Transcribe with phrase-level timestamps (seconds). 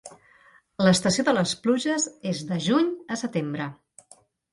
[0.85, 3.69] L'estació de les pluges és de juny a setembre.